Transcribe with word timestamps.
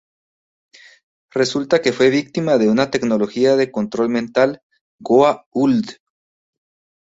Resulta 1.31 1.79
que 1.83 1.93
fue 1.93 2.09
víctima 2.09 2.57
de 2.57 2.69
una 2.69 2.89
tecnología 2.89 3.55
de 3.55 3.69
control 3.71 4.09
mental 4.09 4.63
Goa'uld. 4.99 5.97